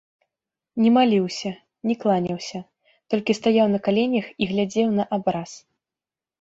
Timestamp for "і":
4.41-4.51